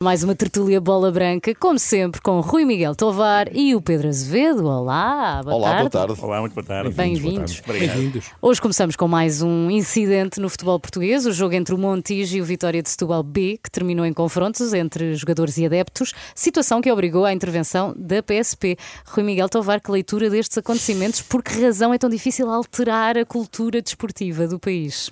Mais 0.00 0.22
uma 0.22 0.32
tertúlia 0.32 0.80
bola 0.80 1.10
branca, 1.10 1.52
como 1.56 1.76
sempre, 1.76 2.20
com 2.20 2.38
Rui 2.38 2.64
Miguel 2.64 2.94
Tovar 2.94 3.48
e 3.52 3.74
o 3.74 3.82
Pedro 3.82 4.06
Azevedo. 4.06 4.64
Olá, 4.64 5.42
boa 5.42 5.56
Olá, 5.56 5.68
tarde. 5.70 5.80
boa 5.80 6.06
tarde. 6.06 6.24
Olá, 6.24 6.40
muito 6.40 6.54
boa 6.54 6.64
tarde. 6.64 6.94
Bem-vindos. 6.94 7.60
Obrigado. 7.66 8.22
Hoje 8.40 8.62
começamos 8.62 8.94
com 8.94 9.08
mais 9.08 9.42
um 9.42 9.68
incidente 9.68 10.38
no 10.38 10.48
futebol 10.48 10.78
português, 10.78 11.26
o 11.26 11.32
jogo 11.32 11.56
entre 11.56 11.74
o 11.74 11.78
Montijo 11.78 12.36
e 12.36 12.40
o 12.40 12.44
Vitória 12.44 12.80
de 12.80 12.88
Setúbal 12.88 13.24
B, 13.24 13.58
que 13.60 13.68
terminou 13.72 14.06
em 14.06 14.12
confrontos 14.12 14.72
entre 14.72 15.16
jogadores 15.16 15.58
e 15.58 15.66
adeptos, 15.66 16.14
situação 16.32 16.80
que 16.80 16.92
obrigou 16.92 17.24
à 17.24 17.32
intervenção 17.32 17.92
da 17.96 18.22
PSP. 18.22 18.76
Rui 19.04 19.24
Miguel 19.24 19.48
Tovar, 19.48 19.80
que 19.80 19.90
leitura 19.90 20.30
destes 20.30 20.56
acontecimentos? 20.58 21.22
Por 21.22 21.42
que 21.42 21.60
razão 21.60 21.92
é 21.92 21.98
tão 21.98 22.08
difícil 22.08 22.48
alterar 22.48 23.18
a 23.18 23.24
cultura 23.24 23.82
desportiva 23.82 24.46
do 24.46 24.60
país? 24.60 25.10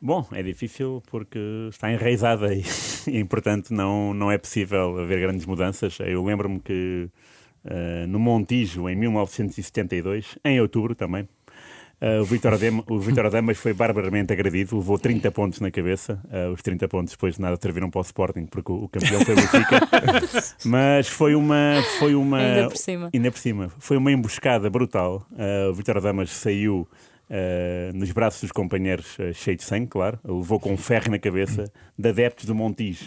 Bom, 0.00 0.24
é 0.32 0.42
difícil 0.42 1.02
porque 1.10 1.38
está 1.70 1.92
enraizada 1.92 2.54
e, 2.54 2.62
e 3.08 3.24
portanto, 3.24 3.70
não, 3.74 4.14
não 4.14 4.30
é 4.30 4.38
possível 4.38 4.96
haver 4.98 5.20
grandes 5.20 5.44
mudanças. 5.44 5.98
Eu 6.00 6.24
lembro-me 6.24 6.60
que 6.60 7.10
uh, 7.64 8.06
no 8.06 8.18
Montijo, 8.18 8.88
em 8.88 8.94
1972, 8.94 10.38
em 10.44 10.60
outubro 10.60 10.94
também, 10.94 11.22
uh, 12.00 12.20
o 12.20 12.24
Vitor 12.24 12.56
Vitor 13.00 13.26
Adamas 13.26 13.58
foi 13.58 13.72
barbaramente 13.72 14.32
agredido, 14.32 14.76
levou 14.76 15.00
30 15.00 15.32
pontos 15.32 15.58
na 15.58 15.70
cabeça. 15.70 16.22
Uh, 16.26 16.52
os 16.52 16.62
30 16.62 16.86
pontos 16.86 17.12
depois 17.14 17.34
de 17.34 17.40
nada 17.40 17.58
serviram 17.60 17.90
para 17.90 17.98
o 17.98 18.02
Sporting, 18.02 18.46
porque 18.46 18.70
o, 18.70 18.84
o 18.84 18.88
campeão 18.88 19.20
foi 19.24 19.34
o 19.34 19.36
Benfica. 19.36 19.80
Mas 20.64 21.08
foi 21.08 21.34
uma, 21.34 21.82
foi 21.98 22.14
uma. 22.14 22.38
Ainda 22.38 22.68
por 22.68 22.76
cima. 22.76 23.10
Ainda 23.12 23.30
por 23.32 23.38
cima. 23.38 23.68
Foi 23.80 23.96
uma 23.96 24.12
emboscada 24.12 24.70
brutal. 24.70 25.26
o 25.68 25.74
Vitor 25.74 25.96
Adamas 25.96 26.30
saiu. 26.30 26.86
Uh, 27.30 27.94
nos 27.94 28.10
braços 28.10 28.40
dos 28.40 28.52
companheiros, 28.52 29.18
uh, 29.18 29.34
cheio 29.34 29.54
de 29.54 29.62
sangue, 29.62 29.86
claro, 29.86 30.18
levou 30.24 30.58
com 30.58 30.72
um 30.72 30.78
ferro 30.78 31.10
na 31.10 31.18
cabeça 31.18 31.70
de 31.98 32.08
adeptos 32.08 32.46
do 32.46 32.54
Montijo. 32.54 33.04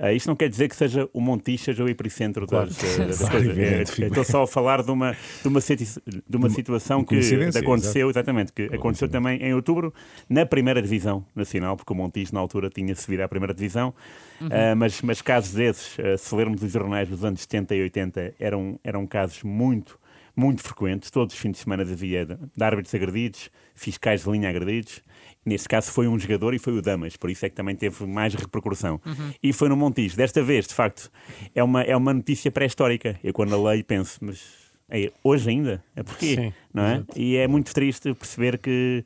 Uh, 0.00 0.10
isto 0.10 0.26
não 0.26 0.34
quer 0.34 0.48
dizer 0.48 0.68
que 0.68 0.74
seja 0.74 1.08
o 1.12 1.20
Montijo 1.20 1.62
seja 1.62 1.84
o 1.84 1.88
epicentro 1.88 2.44
claro. 2.44 2.66
das, 2.66 3.20
das 3.20 3.28
coisas. 3.28 3.56
É, 3.56 3.82
estou 3.82 4.24
só 4.24 4.42
a 4.42 4.46
falar 4.48 4.82
de 4.82 4.90
uma, 4.90 5.12
de 5.12 5.46
uma, 5.46 5.60
de 5.60 6.36
uma 6.36 6.50
situação 6.50 7.04
que 7.04 7.20
aconteceu, 7.56 8.10
exatamente, 8.10 8.52
que 8.52 8.64
aconteceu 8.64 9.08
também 9.08 9.40
em 9.40 9.54
outubro 9.54 9.94
na 10.28 10.44
primeira 10.44 10.82
divisão 10.82 11.24
nacional, 11.32 11.76
porque 11.76 11.92
o 11.92 11.96
Montijo 11.96 12.34
na 12.34 12.40
altura 12.40 12.68
tinha 12.68 12.96
subido 12.96 13.22
à 13.22 13.28
primeira 13.28 13.54
divisão, 13.54 13.94
uhum. 14.40 14.48
mas, 14.76 15.00
mas 15.02 15.22
casos 15.22 15.54
desses, 15.54 15.96
se 16.18 16.34
lermos 16.34 16.64
os 16.64 16.72
jornais 16.72 17.08
dos 17.08 17.24
anos 17.24 17.42
70 17.42 17.76
e 17.76 17.82
80, 17.82 18.34
eram, 18.40 18.80
eram 18.82 19.06
casos 19.06 19.44
muito 19.44 20.01
muito 20.34 20.62
frequentes. 20.62 21.10
Todos 21.10 21.34
os 21.34 21.40
fins 21.40 21.52
de 21.52 21.58
semana 21.58 21.82
havia 21.82 22.24
de 22.24 22.64
árbitros 22.64 22.94
agredidos, 22.94 23.50
fiscais 23.74 24.24
de 24.24 24.30
linha 24.30 24.48
agredidos. 24.48 25.00
Neste 25.44 25.68
caso 25.68 25.90
foi 25.90 26.06
um 26.06 26.18
jogador 26.18 26.54
e 26.54 26.58
foi 26.58 26.72
o 26.72 26.82
Damas, 26.82 27.16
por 27.16 27.28
isso 27.28 27.44
é 27.44 27.50
que 27.50 27.56
também 27.56 27.74
teve 27.74 28.06
mais 28.06 28.34
repercussão. 28.34 29.00
Uhum. 29.04 29.32
E 29.42 29.52
foi 29.52 29.68
no 29.68 29.76
Montijo. 29.76 30.16
Desta 30.16 30.42
vez, 30.42 30.66
de 30.66 30.74
facto, 30.74 31.10
é 31.54 31.62
uma, 31.62 31.82
é 31.82 31.96
uma 31.96 32.14
notícia 32.14 32.50
pré-histórica. 32.50 33.18
Eu 33.24 33.32
quando 33.32 33.54
a 33.54 33.70
leio 33.70 33.84
penso, 33.84 34.18
mas 34.22 34.40
é, 34.88 35.10
hoje 35.24 35.50
ainda? 35.50 35.82
É 35.96 36.02
porquê? 36.02 36.36
Sim, 36.36 36.52
não 36.72 36.82
é? 36.84 37.04
E 37.16 37.36
é 37.36 37.48
muito 37.48 37.74
triste 37.74 38.14
perceber 38.14 38.58
que, 38.58 39.04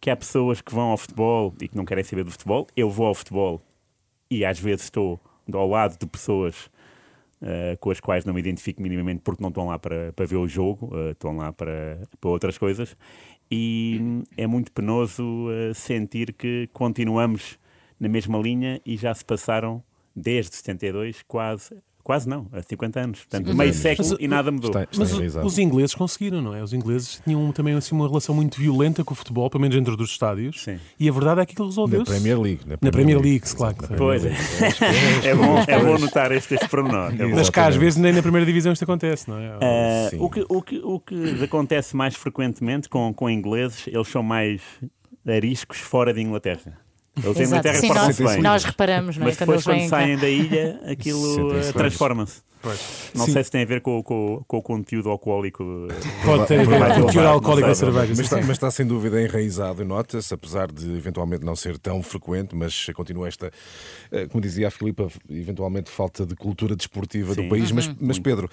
que 0.00 0.10
há 0.10 0.16
pessoas 0.16 0.60
que 0.60 0.74
vão 0.74 0.90
ao 0.90 0.98
futebol 0.98 1.54
e 1.60 1.68
que 1.68 1.76
não 1.76 1.84
querem 1.84 2.04
saber 2.04 2.24
do 2.24 2.30
futebol. 2.30 2.66
Eu 2.76 2.90
vou 2.90 3.06
ao 3.06 3.14
futebol 3.14 3.62
e 4.30 4.44
às 4.44 4.58
vezes 4.58 4.84
estou 4.84 5.18
ao 5.52 5.68
lado 5.68 5.98
de 5.98 6.06
pessoas 6.06 6.68
Uh, 7.40 7.78
com 7.78 7.90
as 7.92 8.00
quais 8.00 8.24
não 8.24 8.34
me 8.34 8.40
identifico 8.40 8.82
minimamente 8.82 9.20
porque 9.22 9.40
não 9.40 9.48
estão 9.48 9.68
lá 9.68 9.78
para, 9.78 10.12
para 10.12 10.26
ver 10.26 10.34
o 10.34 10.48
jogo, 10.48 10.92
uh, 10.92 11.12
estão 11.12 11.36
lá 11.36 11.52
para, 11.52 12.00
para 12.20 12.30
outras 12.30 12.58
coisas. 12.58 12.96
E 13.48 14.24
é 14.36 14.46
muito 14.46 14.72
penoso 14.72 15.22
uh, 15.22 15.72
sentir 15.72 16.32
que 16.32 16.68
continuamos 16.72 17.56
na 17.98 18.08
mesma 18.08 18.38
linha 18.38 18.80
e 18.84 18.96
já 18.96 19.14
se 19.14 19.24
passaram, 19.24 19.82
desde 20.16 20.56
72, 20.56 21.22
quase 21.22 21.80
Quase 22.08 22.26
não, 22.26 22.46
há 22.54 22.62
50 22.62 23.00
anos. 23.00 23.18
Portanto, 23.18 23.54
meio 23.54 23.74
século 23.74 24.08
mas, 24.08 24.18
e 24.18 24.26
nada 24.26 24.50
mudou. 24.50 24.70
Está, 24.70 24.84
está 24.84 24.98
mas 24.98 25.36
os 25.44 25.58
ingleses 25.58 25.94
conseguiram, 25.94 26.40
não 26.40 26.54
é? 26.54 26.62
Os 26.62 26.72
ingleses 26.72 27.20
tinham 27.22 27.52
também 27.52 27.74
assim, 27.74 27.94
uma 27.94 28.08
relação 28.08 28.34
muito 28.34 28.58
violenta 28.58 29.04
com 29.04 29.12
o 29.12 29.14
futebol, 29.14 29.50
pelo 29.50 29.60
menos 29.60 29.76
dentro 29.76 29.94
dos 29.94 30.12
estádios. 30.12 30.62
Sim. 30.62 30.78
E 30.98 31.06
a 31.06 31.12
verdade 31.12 31.42
é 31.42 31.44
que 31.44 31.52
aquilo 31.52 31.68
resolveu 31.68 31.98
Na 31.98 32.06
Premier 32.06 32.40
League. 32.40 32.60
Na 32.66 32.78
Premier, 32.78 32.80
na 32.80 32.90
Premier 32.90 33.20
League, 33.20 33.44
League 33.44 33.54
claro. 33.54 33.76
Que 33.76 33.94
pois 33.94 34.24
é. 34.24 34.32
É 35.22 35.34
bom, 35.34 35.62
é 35.66 35.78
bom 35.84 35.98
notar 35.98 36.32
este, 36.32 36.54
este 36.54 36.66
pormenor. 36.66 37.12
É 37.12 37.26
mas 37.26 37.50
cá 37.50 37.66
às 37.66 37.76
vezes 37.76 37.98
nem 37.98 38.14
na 38.14 38.22
primeira 38.22 38.46
divisão 38.46 38.72
isto 38.72 38.84
acontece, 38.84 39.28
não 39.28 39.36
é? 39.38 39.58
Uh, 40.14 40.24
o, 40.24 40.30
que, 40.30 40.46
o, 40.48 40.62
que, 40.62 40.78
o 40.78 41.00
que 41.00 41.44
acontece 41.44 41.94
mais 41.94 42.14
frequentemente 42.14 42.88
com, 42.88 43.12
com 43.12 43.28
ingleses, 43.28 43.86
eles 43.86 44.08
são 44.08 44.22
mais 44.22 44.62
ariscos 45.26 45.76
fora 45.76 46.14
de 46.14 46.22
Inglaterra. 46.22 46.87
Eles 47.22 47.40
Exato. 47.40 47.40
em 47.40 47.46
Inglaterra 47.46 47.80
Sim, 47.80 47.88
nós, 47.88 48.18
bem. 48.18 48.42
nós 48.42 48.64
reparamos, 48.64 49.16
não 49.16 49.24
é? 49.24 49.28
Mas 49.28 49.36
depois, 49.36 49.64
quando, 49.64 49.78
quando 49.78 49.88
saem 49.88 50.16
da 50.16 50.28
ilha, 50.28 50.80
aquilo 50.86 51.58
uh, 51.58 51.72
transforma-se. 51.72 52.48
Não 53.14 53.24
Sim. 53.24 53.32
sei 53.32 53.44
se 53.44 53.50
tem 53.50 53.62
a 53.62 53.66
ver 53.66 53.80
com, 53.80 54.02
com, 54.02 54.42
com 54.46 54.56
o 54.56 54.62
conteúdo 54.62 55.08
alcoólico. 55.08 55.64
Pode 56.24 56.46
ter 56.46 56.60
a 56.60 56.64
ver 56.64 56.78
com 56.78 57.00
o 57.00 57.04
conteúdo 57.04 57.28
alcoólico 57.28 57.68
da 57.68 57.74
cerveja. 57.74 58.08
Mas 58.08 58.18
está, 58.18 58.36
mas 58.38 58.50
está, 58.50 58.70
sem 58.70 58.84
dúvida 58.84 59.22
enraizado, 59.22 59.84
nota-se, 59.84 60.34
apesar 60.34 60.70
de 60.70 60.96
eventualmente 60.96 61.44
não 61.44 61.54
ser 61.54 61.78
tão 61.78 62.02
frequente, 62.02 62.56
mas 62.56 62.86
continua 62.94 63.28
esta, 63.28 63.50
como 64.30 64.42
dizia 64.42 64.68
a 64.68 64.70
Filipa, 64.70 65.08
eventualmente 65.30 65.88
falta 65.88 66.26
de 66.26 66.34
cultura 66.34 66.74
desportiva 66.74 67.34
Sim. 67.34 67.42
do 67.42 67.48
país. 67.48 67.70
Uhum. 67.70 67.76
Mas, 67.76 67.94
mas 68.00 68.18
Pedro, 68.18 68.50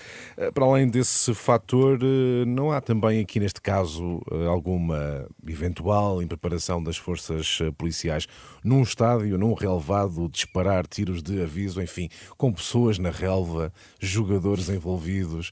para 0.54 0.66
além 0.66 0.88
desse 0.88 1.34
fator, 1.34 2.00
não 2.46 2.72
há 2.72 2.80
também 2.80 3.20
aqui 3.20 3.40
neste 3.40 3.60
caso 3.60 4.22
alguma 4.48 5.28
eventual 5.48 6.22
impreparação 6.22 6.82
das 6.82 6.96
forças 6.96 7.60
policiais 7.78 8.28
num 8.64 8.82
estádio, 8.84 9.38
num 9.38 9.54
relevado, 9.54 10.30
disparar 10.30 10.88
tiros 10.88 11.22
de 11.22 11.42
aviso, 11.42 11.82
enfim, 11.82 12.10
com 12.38 12.52
pessoas 12.52 12.98
na 12.98 13.10
relva, 13.10 13.72
jogadores 14.00 14.70
envolvidos. 14.70 15.52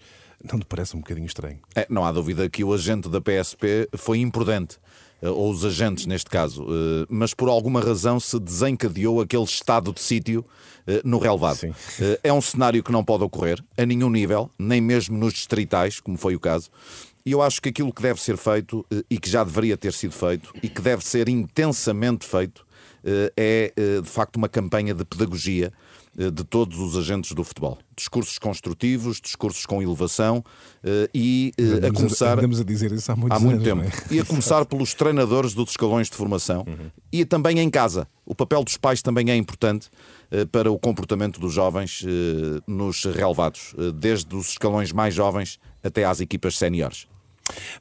Não 0.52 0.60
te 0.60 0.66
parece 0.66 0.96
um 0.96 1.00
bocadinho 1.00 1.28
estranho? 1.28 1.60
É, 1.74 1.88
não 1.90 2.04
há 2.04 2.12
dúvida 2.12 2.50
que 2.50 2.64
o 2.64 2.74
agente 2.74 3.08
da 3.08 3.22
PSP 3.22 3.88
foi 3.96 4.20
imprudente. 4.20 4.78
Ou 5.22 5.52
os 5.52 5.64
agentes, 5.64 6.06
neste 6.06 6.30
caso, 6.30 6.68
mas 7.08 7.34
por 7.34 7.48
alguma 7.48 7.80
razão 7.80 8.20
se 8.20 8.38
desencadeou 8.38 9.22
aquele 9.22 9.46
estado 9.46 9.94
de 9.94 10.02
sítio 10.02 10.46
no 11.06 11.18
relevado. 11.18 11.60
Sim. 11.60 11.74
É 12.22 12.34
um 12.34 12.42
cenário 12.42 12.84
que 12.84 12.92
não 12.92 13.06
pode 13.06 13.24
ocorrer 13.24 13.64
a 13.78 13.86
nenhum 13.86 14.10
nível, 14.10 14.52
nem 14.60 14.82
mesmo 14.82 15.18
nos 15.18 15.32
distritais, 15.32 16.02
como 16.02 16.18
foi 16.18 16.36
o 16.36 16.40
caso. 16.42 16.70
E 17.26 17.32
eu 17.32 17.42
acho 17.42 17.62
que 17.62 17.70
aquilo 17.70 17.94
que 17.94 18.02
deve 18.02 18.20
ser 18.20 18.36
feito 18.36 18.86
e 19.10 19.18
que 19.18 19.30
já 19.30 19.46
deveria 19.46 19.78
ter 19.78 19.94
sido 19.94 20.12
feito 20.12 20.54
e 20.62 20.68
que 20.68 20.82
deve 20.82 21.06
ser 21.06 21.30
intensamente 21.30 22.28
feito 22.28 22.66
é, 23.36 23.74
de 24.02 24.10
facto, 24.10 24.38
uma 24.38 24.50
campanha 24.50 24.94
de 24.94 25.04
pedagogia 25.04 25.72
de 26.16 26.44
todos 26.44 26.78
os 26.80 26.96
agentes 26.96 27.32
do 27.32 27.44
futebol. 27.44 27.80
Discursos 27.98 28.38
construtivos, 28.38 29.20
discursos 29.20 29.66
com 29.66 29.82
elevação 29.82 30.46
e 31.12 31.52
a 31.88 31.92
começar. 31.92 32.38
Andamos 32.38 32.60
a 32.60 32.64
dizer 32.64 32.92
isso 32.92 33.12
há, 33.12 33.16
há 33.16 33.40
muito 33.40 33.58
anos, 33.58 33.64
tempo. 33.64 33.82
É? 33.82 34.14
E 34.14 34.20
a 34.20 34.26
começar 34.26 34.64
pelos 34.66 34.94
treinadores 34.94 35.56
dos 35.56 35.72
escalões 35.72 36.12
de 36.12 36.16
formação 36.16 36.66
uhum. 36.68 36.92
e 37.12 37.26
também 37.26 37.60
em 37.60 37.70
casa. 37.70 38.08
O 38.26 38.36
papel 38.36 38.64
dos 38.64 38.78
pais 38.78 39.02
também 39.02 39.32
é 39.32 39.36
importante 39.36 39.90
para 40.52 40.72
o 40.72 40.78
comportamento 40.78 41.40
dos 41.40 41.52
jovens 41.52 42.06
nos 42.68 43.06
relevados, 43.06 43.74
desde 43.96 44.36
os 44.36 44.50
escalões 44.50 44.92
mais 44.92 45.16
jovens 45.16 45.60
até 45.84 46.06
às 46.06 46.22
equipas 46.22 46.58
séniores. 46.58 47.08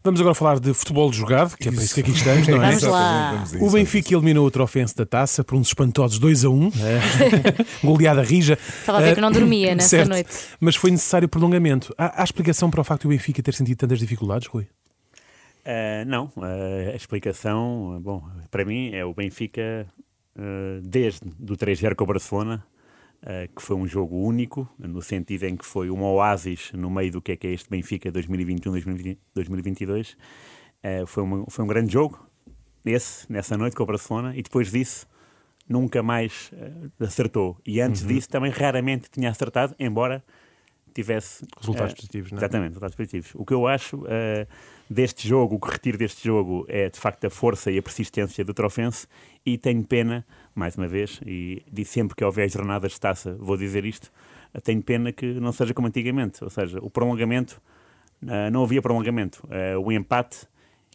Vamos 0.02 0.20
agora 0.20 0.34
falar 0.34 0.58
de 0.58 0.74
futebol 0.74 1.12
jogado, 1.12 1.56
que 1.56 1.68
é 1.68 1.72
para 1.72 1.82
isso 1.82 1.94
que 1.94 2.00
aqui 2.00 2.10
estamos, 2.10 2.48
não 2.48 2.62
é? 2.62 2.68
Vamos 2.70 2.82
lá. 2.82 3.44
O 3.60 3.70
Benfica 3.70 4.14
eliminou 4.14 4.46
o 4.46 4.50
Trofense 4.50 4.96
da 4.96 5.06
taça 5.06 5.44
por 5.44 5.56
uns 5.56 5.68
espantosos 5.68 6.18
2 6.18 6.44
a 6.44 6.48
1, 6.50 6.66
é. 6.66 6.70
goleada 7.86 8.22
rija. 8.22 8.58
Estava 8.80 8.98
a 8.98 9.00
ver 9.02 9.14
que 9.14 9.20
não 9.20 9.30
dormia 9.30 9.74
nessa 9.74 9.88
certo. 9.88 10.08
noite. 10.08 10.30
Mas 10.60 10.74
foi 10.74 10.90
necessário 10.90 11.28
prolongamento. 11.28 11.94
Há, 11.96 12.20
há, 12.20 12.24
explicação 12.24 12.70
para 12.70 12.80
o 12.80 12.84
facto 12.84 13.02
de 13.02 13.06
o 13.06 13.10
Benfica 13.10 13.42
ter 13.42 13.54
sentido 13.54 13.78
tantas 13.78 14.00
dificuldades, 14.00 14.48
Rui? 14.48 14.64
Uh, 15.64 16.04
não, 16.06 16.24
uh, 16.36 16.90
a 16.92 16.96
explicação, 16.96 18.00
bom, 18.02 18.24
para 18.50 18.64
mim 18.64 18.90
é 18.92 19.04
o 19.04 19.14
Benfica 19.14 19.86
uh, 20.36 20.80
desde 20.82 21.20
do 21.38 21.56
3-0 21.56 21.94
com 21.94 22.02
o 22.02 22.06
Barcelona, 22.08 22.64
que 23.54 23.62
foi 23.62 23.76
um 23.76 23.86
jogo 23.86 24.16
único, 24.16 24.68
no 24.78 25.00
sentido 25.00 25.44
em 25.44 25.56
que 25.56 25.64
foi 25.64 25.90
um 25.90 26.02
oásis 26.02 26.72
no 26.72 26.90
meio 26.90 27.12
do 27.12 27.22
que 27.22 27.32
é 27.32 27.36
que 27.36 27.46
é 27.46 27.52
este 27.52 27.70
Benfica 27.70 28.10
2021-2022. 28.10 30.16
Uh, 30.82 31.06
foi, 31.06 31.22
uma, 31.22 31.44
foi 31.48 31.64
um 31.64 31.68
grande 31.68 31.92
jogo, 31.92 32.26
esse, 32.84 33.30
nessa 33.32 33.56
noite 33.56 33.76
com 33.76 33.84
o 33.84 33.86
Barcelona, 33.86 34.36
e 34.36 34.42
depois 34.42 34.72
disso 34.72 35.06
nunca 35.68 36.02
mais 36.02 36.50
uh, 36.52 37.04
acertou. 37.04 37.56
E 37.64 37.80
antes 37.80 38.02
uhum. 38.02 38.08
disso 38.08 38.28
também 38.28 38.50
raramente 38.50 39.08
tinha 39.08 39.30
acertado, 39.30 39.76
embora 39.78 40.24
tivesse... 40.92 41.44
Resultados 41.58 41.94
positivos, 41.94 42.32
não 42.32 42.38
é? 42.38 42.40
Exatamente, 42.40 42.68
resultados 42.68 42.96
positivos. 42.96 43.30
O 43.34 43.44
que 43.44 43.54
eu 43.54 43.66
acho 43.66 44.04
deste 44.88 45.26
jogo, 45.26 45.56
o 45.56 45.60
que 45.60 45.70
retiro 45.70 45.96
deste 45.98 46.24
jogo 46.24 46.66
é 46.68 46.88
de 46.88 46.98
facto 46.98 47.24
a 47.26 47.30
força 47.30 47.70
e 47.70 47.78
a 47.78 47.82
persistência 47.82 48.44
do 48.44 48.52
Trofense 48.52 49.06
e 49.44 49.56
tenho 49.58 49.82
pena, 49.82 50.24
mais 50.54 50.76
uma 50.76 50.86
vez, 50.86 51.20
e 51.26 51.62
disse 51.72 51.92
sempre 51.92 52.14
que 52.14 52.24
houver 52.24 52.48
jornadas 52.50 52.92
de 52.92 53.00
taça, 53.00 53.36
vou 53.38 53.56
dizer 53.56 53.84
isto, 53.84 54.12
tenho 54.62 54.82
pena 54.82 55.12
que 55.12 55.26
não 55.26 55.52
seja 55.52 55.72
como 55.72 55.88
antigamente, 55.88 56.44
ou 56.44 56.50
seja, 56.50 56.78
o 56.80 56.90
prolongamento, 56.90 57.60
uh, 58.22 58.50
não 58.52 58.62
havia 58.62 58.82
prolongamento, 58.82 59.42
uh, 59.46 59.80
o 59.80 59.90
empate 59.90 60.46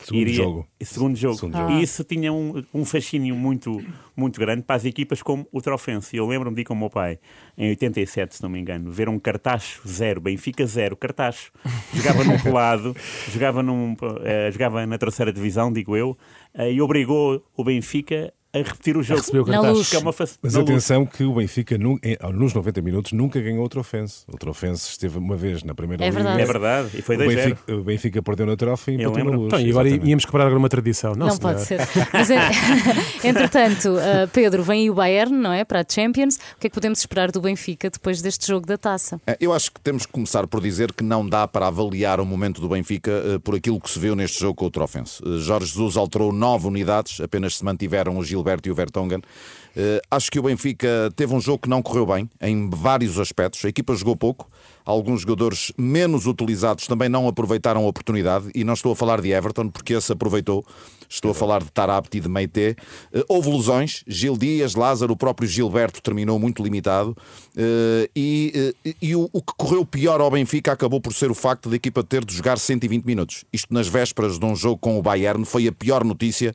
Segundo 0.03 0.21
iria, 0.21 0.35
jogo. 0.35 0.67
Segundo 0.81 1.15
jogo. 1.15 1.35
Segundo 1.35 1.57
jogo. 1.57 1.71
E 1.71 1.81
isso 1.81 2.03
tinha 2.03 2.31
um, 2.31 2.63
um 2.73 2.85
fascínio 2.85 3.35
muito, 3.35 3.83
muito 4.15 4.39
grande 4.39 4.61
para 4.61 4.75
as 4.75 4.85
equipas 4.85 5.21
como 5.21 5.47
o 5.51 5.61
Trofense. 5.61 6.15
Eu 6.15 6.27
lembro-me 6.27 6.55
de 6.55 6.61
ir 6.61 6.65
com 6.65 6.73
o 6.73 6.77
meu 6.77 6.89
pai, 6.89 7.19
em 7.57 7.69
87, 7.69 8.35
se 8.35 8.43
não 8.43 8.49
me 8.49 8.59
engano, 8.59 8.91
ver 8.91 9.09
um 9.09 9.17
cartacho 9.17 9.81
zero, 9.87 10.21
Benfica 10.21 10.65
zero, 10.65 10.95
cartacho. 10.95 11.51
Jogava 11.93 12.23
num 12.23 12.37
pelado, 12.41 12.95
jogava, 13.31 13.63
num, 13.63 13.93
uh, 13.93 14.51
jogava 14.51 14.85
na 14.85 14.97
terceira 14.97 15.33
divisão, 15.33 15.73
digo 15.73 15.97
eu, 15.97 16.17
uh, 16.55 16.61
e 16.61 16.79
obrigou 16.79 17.43
o 17.55 17.63
Benfica 17.63 18.31
a 18.53 18.57
repetir 18.59 18.97
o 18.97 19.03
jogo. 19.03 19.21
Na 19.47 19.61
luz. 19.71 19.93
É 19.93 19.99
Mas 20.41 20.53
na 20.53 20.61
atenção 20.61 21.01
luz. 21.01 21.11
que 21.11 21.23
o 21.23 21.33
Benfica, 21.33 21.77
nos 21.77 22.53
90 22.53 22.81
minutos, 22.81 23.11
nunca 23.11 23.39
ganhou 23.39 23.61
outro 23.61 23.79
ofense. 23.79 24.23
Outro 24.27 24.49
ofense 24.49 24.89
esteve 24.89 25.17
uma 25.17 25.35
vez 25.35 25.63
na 25.63 25.75
primeira 25.75 26.03
é 26.03 26.11
verdade. 26.11 26.41
É 26.41 26.45
verdade, 26.45 26.89
e 26.93 27.01
foi 27.01 27.15
o 27.15 27.19
Benfica, 27.19 27.73
o 27.73 27.83
Benfica 27.83 28.21
perdeu 28.21 28.45
na 28.45 28.55
trofa 28.55 28.91
e 28.91 28.95
empatou 28.95 29.23
na 29.23 29.31
luz. 29.31 29.47
Então, 29.47 29.59
e 29.59 29.69
agora 29.69 29.89
íamos 29.89 30.25
quebrar 30.25 30.45
agora 30.45 30.59
uma 30.59 30.69
tradição. 30.69 31.13
Não, 31.13 31.27
não 31.27 31.37
pode 31.37 31.61
ser. 31.61 31.79
Mas, 32.11 32.29
é, 32.29 32.37
entretanto, 33.23 33.89
uh, 33.89 34.27
Pedro, 34.31 34.63
vem 34.63 34.81
aí 34.81 34.89
o 34.89 34.93
Bayern, 34.93 35.35
não 35.35 35.51
é? 35.51 35.63
Para 35.63 35.81
a 35.81 35.85
Champions. 35.87 36.35
O 36.35 36.59
que 36.59 36.67
é 36.67 36.69
que 36.69 36.73
podemos 36.73 36.99
esperar 36.99 37.31
do 37.31 37.41
Benfica 37.41 37.89
depois 37.89 38.21
deste 38.21 38.47
jogo 38.47 38.65
da 38.65 38.77
taça? 38.77 39.19
É, 39.27 39.37
eu 39.39 39.53
acho 39.53 39.71
que 39.71 39.81
temos 39.81 40.05
que 40.05 40.11
começar 40.11 40.47
por 40.47 40.61
dizer 40.61 40.93
que 40.93 41.03
não 41.03 41.27
dá 41.27 41.47
para 41.47 41.67
avaliar 41.67 42.19
o 42.19 42.25
momento 42.25 42.61
do 42.61 42.69
Benfica 42.69 43.11
uh, 43.11 43.39
por 43.39 43.55
aquilo 43.55 43.79
que 43.79 43.89
se 43.89 43.99
viu 43.99 44.15
neste 44.15 44.39
jogo 44.39 44.55
com 44.55 44.65
o 44.65 44.71
Trofense. 44.71 45.21
Uh, 45.23 45.37
Jorge 45.39 45.67
Jesus 45.67 45.97
alterou 45.97 46.31
nove 46.31 46.67
unidades, 46.67 47.19
apenas 47.19 47.57
se 47.57 47.65
mantiveram 47.65 48.17
o 48.17 48.23
Gilberto 48.37 48.69
e 48.69 48.71
o 48.71 48.75
Vertonghen. 48.75 49.19
Uh, 49.19 50.01
acho 50.09 50.31
que 50.31 50.39
o 50.39 50.43
Benfica 50.43 51.11
teve 51.15 51.33
um 51.33 51.41
jogo 51.41 51.59
que 51.59 51.69
não 51.69 51.81
correu 51.81 52.05
bem 52.05 52.29
em 52.41 52.69
vários 52.69 53.19
aspectos. 53.19 53.63
A 53.65 53.69
equipa 53.69 53.95
jogou 53.95 54.15
pouco, 54.15 54.49
alguns 54.85 55.21
jogadores 55.21 55.71
menos 55.77 56.25
utilizados 56.25 56.87
também 56.87 57.09
não 57.09 57.27
aproveitaram 57.27 57.83
a 57.83 57.87
oportunidade, 57.87 58.49
e 58.55 58.63
não 58.63 58.73
estou 58.73 58.91
a 58.93 58.95
falar 58.95 59.21
de 59.21 59.31
Everton, 59.31 59.69
porque 59.69 59.93
esse 59.93 60.11
aproveitou. 60.11 60.65
Estou 61.09 61.31
a 61.31 61.33
falar 61.33 61.63
de 61.63 61.71
Tarapti 61.71 62.17
e 62.17 62.21
de 62.21 62.29
Meite. 62.29 62.75
Uh, 63.13 63.23
houve 63.27 63.49
lesões, 63.49 64.03
Gil 64.07 64.37
Dias, 64.37 64.75
Lázaro, 64.75 65.13
o 65.13 65.17
próprio 65.17 65.47
Gilberto 65.47 66.01
terminou 66.01 66.37
muito 66.37 66.63
limitado. 66.63 67.15
Uh, 67.55 68.09
e, 68.15 68.73
uh, 68.85 68.95
e 69.01 69.15
o, 69.15 69.29
o, 69.31 69.41
que 69.41 69.53
correu 69.57 69.85
pior 69.85 70.21
ao 70.21 70.29
Benfica 70.29 70.71
acabou 70.71 71.01
por 71.01 71.13
ser 71.13 71.31
o 71.31 71.35
facto 71.35 71.69
da 71.69 71.75
equipa 71.75 72.03
ter 72.03 72.23
de 72.23 72.35
jogar 72.35 72.57
120 72.57 73.05
minutos. 73.05 73.45
Isto 73.51 73.73
nas 73.73 73.87
vésperas 73.87 74.37
de 74.37 74.45
um 74.45 74.55
jogo 74.55 74.77
com 74.77 74.97
o 74.97 75.01
Bayern 75.01 75.45
foi 75.45 75.67
a 75.67 75.71
pior 75.71 76.03
notícia 76.03 76.53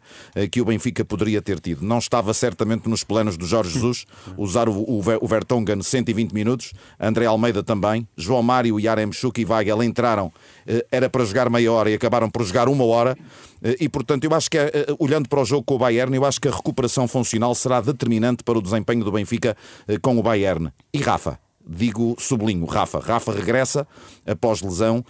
que 0.50 0.60
o 0.60 0.64
Benfica 0.64 1.04
poderia 1.04 1.40
ter 1.40 1.58
tido. 1.60 1.82
Não 1.82 1.98
estava 1.98 2.32
certamente 2.34 2.88
nos 2.88 3.04
planos 3.04 3.36
do 3.36 3.46
Jorge 3.46 3.72
Jesus 3.72 4.06
usar 4.36 4.68
o, 4.68 4.72
o, 4.72 5.02
o 5.20 5.26
Vertonghen 5.26 5.82
120 5.82 6.32
minutos, 6.32 6.72
André 6.98 7.26
Almeida 7.26 7.62
também. 7.62 8.06
João 8.16 8.42
Mário, 8.42 8.78
Yaremchuk 8.78 9.40
e 9.40 9.44
Weigel 9.44 9.82
entraram, 9.82 10.32
eh, 10.66 10.86
era 10.90 11.08
para 11.08 11.24
jogar 11.24 11.50
meia 11.50 11.72
hora 11.72 11.90
e 11.90 11.94
acabaram 11.94 12.30
por 12.30 12.44
jogar 12.44 12.68
uma 12.68 12.84
hora. 12.84 13.16
Eh, 13.62 13.76
e, 13.80 13.88
portanto, 13.88 14.24
eu 14.24 14.34
acho 14.34 14.50
que, 14.50 14.58
eh, 14.58 14.86
olhando 14.98 15.28
para 15.28 15.40
o 15.40 15.44
jogo 15.44 15.64
com 15.64 15.74
o 15.74 15.78
Bayern, 15.78 16.14
eu 16.14 16.24
acho 16.24 16.40
que 16.40 16.48
a 16.48 16.50
recuperação 16.50 17.06
funcional 17.06 17.54
será 17.54 17.80
determinante 17.80 18.42
para 18.42 18.58
o 18.58 18.62
desempenho 18.62 19.04
do 19.04 19.12
Benfica 19.12 19.56
com 20.00 20.18
o 20.18 20.22
Bayern. 20.22 20.70
E 20.92 20.98
Rafa? 20.98 21.38
Digo, 21.64 22.16
sublinho, 22.18 22.66
Rafa. 22.66 22.98
Rafa 22.98 23.32
regressa 23.32 23.86
após 24.26 24.62
lesão, 24.62 25.04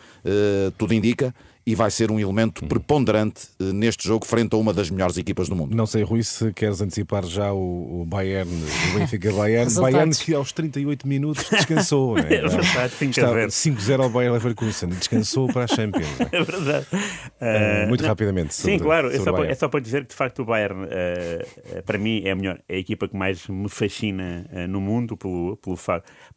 tudo 0.77 0.93
indica 0.93 1.35
e 1.65 1.75
vai 1.75 1.91
ser 1.91 2.11
um 2.11 2.19
elemento 2.19 2.67
preponderante 2.67 3.49
eh, 3.61 3.73
neste 3.73 4.07
jogo 4.07 4.27
frente 4.27 4.55
a 4.55 4.57
uma 4.57 4.73
das 4.73 4.91
melhores 4.91 5.17
equipas 5.17 5.49
do 5.49 5.55
mundo. 5.55 5.75
Não 5.77 5.87
sei, 5.87 6.03
Rui, 6.03 6.23
se 6.23 6.53
queres 6.53 6.81
antecipar 6.81 7.25
já 7.25 7.53
o, 7.53 8.05
Bayern, 8.07 8.51
o 8.51 8.99
Benfica 8.99 9.33
Bayern. 9.33 9.73
Bayern 9.75 10.13
que 10.17 10.35
aos 10.35 10.53
38 10.53 11.07
minutos 11.07 11.49
descansou, 11.49 12.17
né? 12.17 12.27
é 12.35 12.49
verdade, 12.49 12.93
tem 12.99 13.11
que 13.11 13.21
haver. 13.21 13.49
5-0 13.49 14.03
ao 14.03 14.11
Bayern 14.11 14.35
Leverkusen, 14.35 14.89
descansou 14.91 15.47
para 15.47 15.65
a 15.65 15.67
Champions. 15.67 16.19
Né? 16.19 16.29
É 16.33 16.43
verdade. 16.43 16.87
Uh, 16.93 17.89
muito 17.89 18.05
rapidamente. 18.05 18.55
Sobre, 18.55 18.73
sim, 18.73 18.79
claro, 18.83 19.11
é 19.11 19.19
só, 19.19 19.33
para, 19.33 19.47
é 19.47 19.55
só, 19.55 19.69
para, 19.69 19.81
dizer 19.81 20.03
que 20.03 20.09
de 20.09 20.15
facto 20.15 20.43
o 20.43 20.45
Bayern, 20.45 20.85
uh, 20.85 21.83
para 21.85 21.99
mim, 21.99 22.23
é 22.25 22.31
a, 22.31 22.35
melhor, 22.35 22.59
é 22.69 22.77
a 22.77 22.79
equipa 22.79 23.07
que 23.07 23.17
mais 23.17 23.47
me 23.49 23.69
fascina 23.69 24.47
uh, 24.51 24.67
no 24.67 24.81
mundo 24.81 25.17
pelo, 25.17 25.57
pelo, 25.59 25.79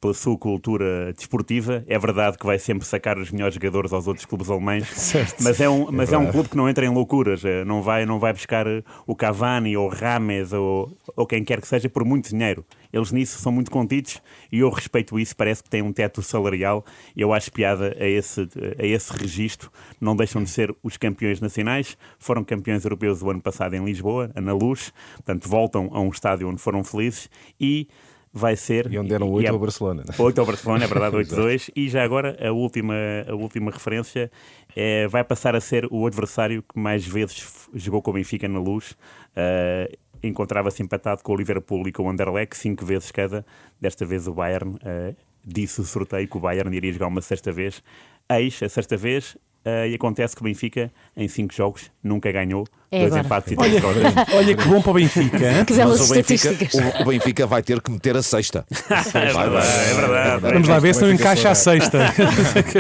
pela 0.02 0.14
sua 0.14 0.38
cultura 0.38 1.14
desportiva. 1.14 1.84
É 1.88 1.98
verdade 1.98 2.38
que 2.38 2.46
vai 2.46 2.60
sempre 2.60 2.86
sacar 2.86 3.18
os 3.18 3.32
melhores 3.32 3.56
jogadores 3.56 3.94
aos 3.94 4.08
outros 4.08 4.26
clubes 4.26 4.50
alemães. 4.50 4.86
Certo. 5.16 5.44
Mas, 5.44 5.62
é 5.62 5.70
um, 5.70 5.92
mas 5.92 6.12
é, 6.12 6.16
é 6.16 6.18
um 6.18 6.30
clube 6.30 6.50
que 6.50 6.58
não 6.58 6.68
entra 6.68 6.86
em 6.86 6.90
loucuras. 6.90 7.46
Eh, 7.46 7.64
não 7.64 7.82
vai, 7.82 8.06
não 8.06 8.20
vai 8.20 8.34
buscar 8.34 8.68
eh, 8.68 8.84
o 9.08 9.16
Cavani 9.16 9.78
ou 9.78 9.88
o 9.88 9.90
Rames 9.90 10.52
ou, 10.52 10.92
ou 11.16 11.26
quem 11.26 11.44
quer 11.44 11.62
que 11.62 11.68
seja 11.68 11.88
por 11.88 12.04
muito 12.04 12.30
dinheiro. 12.30 12.66
Eles 12.92 13.12
nisso 13.12 13.40
são 13.40 13.52
muito 13.52 13.72
contidos 13.72 14.22
e 14.52 14.60
eu 14.60 14.70
respeito 14.70 15.18
isso. 15.18 15.36
Parece 15.36 15.64
que 15.64 15.70
tem 15.70 15.82
um 15.82 15.94
teto 15.94 16.22
salarial. 16.22 16.84
Eu 17.16 17.34
acho 17.34 17.52
piada 17.52 17.96
a 18.00 18.08
esse, 18.08 18.42
a 18.78 18.86
esse 18.86 19.14
registro. 19.14 19.72
Não 20.00 20.16
deixam 20.16 20.44
de 20.44 20.50
ser 20.50 20.76
os 20.84 20.98
campeões 20.98 21.40
nacionais. 21.40 21.98
Foram 22.20 22.44
campeões 22.44 22.84
europeus 22.84 23.22
o 23.22 23.30
ano 23.30 23.42
passado 23.42 23.74
em 23.74 23.84
Lisboa, 23.84 24.32
na 24.36 24.54
Luz. 24.54 24.94
Portanto, 25.16 25.48
voltam 25.48 25.90
a 25.94 26.00
um 26.00 26.10
estádio 26.10 26.50
onde 26.50 26.62
foram 26.62 26.84
felizes 26.84 27.30
e 27.60 27.88
vai 28.36 28.58
ser. 28.58 28.92
E 28.92 29.00
onde 29.00 29.08
deram 29.08 29.32
8 29.32 29.50
ao 29.50 29.58
Barcelona. 29.58 30.04
8 30.20 30.40
ao 30.40 30.46
Barcelona, 30.46 30.84
é 30.84 30.88
verdade, 30.88 31.16
8-2. 31.24 31.72
e 31.74 31.88
já 31.88 32.04
agora 32.04 32.38
a 32.46 32.52
última, 32.52 32.94
a 33.26 33.34
última 33.34 33.72
referência 33.72 34.30
é, 34.76 35.08
vai 35.08 35.24
passar 35.24 35.56
a 35.56 35.62
ser 35.62 35.88
o 35.90 36.06
adversário 36.06 36.62
que 36.62 36.78
mais 36.78 37.08
vezes 37.08 37.70
jogou 37.74 38.02
com 38.02 38.12
o 38.12 38.14
Benfica 38.14 38.48
na 38.48 38.60
luz. 38.60 38.92
Uh, 38.92 39.96
Encontrava-se 40.24 40.82
empatado 40.82 41.22
com 41.22 41.34
o 41.34 41.36
Liverpool 41.36 41.88
e 41.88 41.92
com 41.92 42.04
o 42.04 42.10
Anderlecht, 42.10 42.58
cinco 42.58 42.84
vezes 42.84 43.12
cada. 43.12 43.46
Desta 43.80 44.06
vez 44.06 44.28
o 44.28 44.34
Bayern 44.34 44.72
uh, 44.76 45.16
disse 45.46 45.80
o 45.80 45.84
sorteio 45.84 46.28
que 46.28 46.36
o 46.36 46.40
Bayern 46.40 46.76
iria 46.76 46.92
jogar 46.92 47.08
uma 47.08 47.22
sexta 47.22 47.52
vez. 47.52 47.84
Eis, 48.30 48.62
a 48.64 48.68
sexta 48.68 48.98
vez, 48.98 49.36
uh, 49.66 49.86
e 49.88 49.94
acontece 49.94 50.36
que 50.36 50.42
o 50.42 50.46
Benfica, 50.46 50.92
em 51.16 51.28
cinco 51.28 51.54
jogos, 51.54 51.92
nunca 52.04 52.32
ganhou. 52.32 52.66
É 52.92 53.00
dois 53.00 53.12
agora. 53.12 53.26
empates 53.26 53.52
e 53.52 53.56
três 53.56 53.84
olha, 53.84 54.14
olha 54.38 54.56
que 54.56 54.68
bom 54.68 54.82
para 54.82 54.92
o 54.92 54.94
Benfica. 54.94 55.66
que 55.66 55.74
belas 55.74 56.10
o 56.10 56.14
Benfica, 56.14 56.50
o, 56.52 57.02
o, 57.02 57.06
Benfica 57.06 57.48
vai 57.48 57.64
ter 57.64 57.82
que 57.82 57.92
meter 57.92 58.16
a 58.16 58.22
sexta. 58.22 58.66
é, 58.72 59.34
verdade, 59.34 59.68
é 59.68 59.94
verdade. 59.94 60.54
Vamos 60.54 60.68
lá 60.68 60.80
ver 60.80 60.96
se 60.96 61.02
não 61.02 61.12
encaixa 61.12 61.50
a 61.50 61.56
sexta. 61.56 62.00